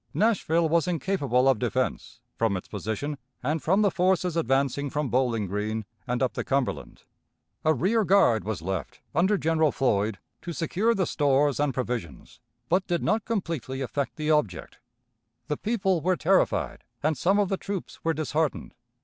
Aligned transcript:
Nashville 0.15 0.67
was 0.67 0.87
incapable 0.87 1.47
of 1.47 1.59
defense, 1.59 2.21
from 2.35 2.57
its 2.57 2.67
position, 2.67 3.19
and 3.43 3.61
from 3.61 3.83
the 3.83 3.91
forces 3.91 4.35
advancing 4.35 4.89
from 4.89 5.09
Bowling 5.11 5.45
Green 5.45 5.85
and 6.07 6.23
up 6.23 6.33
the 6.33 6.43
Cumberland. 6.43 7.03
A 7.63 7.71
rear 7.75 8.03
guard 8.03 8.43
was 8.43 8.63
left, 8.63 8.99
under 9.13 9.37
General 9.37 9.71
Floyd, 9.71 10.17
to 10.41 10.53
secure 10.53 10.95
the 10.95 11.05
stores 11.05 11.59
and 11.59 11.71
provisions, 11.71 12.39
but 12.67 12.87
did 12.87 13.03
not 13.03 13.25
completely 13.25 13.81
effect 13.81 14.15
the 14.15 14.31
object. 14.31 14.79
The 15.45 15.57
people 15.57 16.01
were 16.01 16.17
terrified, 16.17 16.83
and 17.03 17.15
some 17.15 17.37
of 17.37 17.49
the 17.49 17.57
troops 17.57 18.03
were 18.03 18.15
disheartened. 18.15 18.73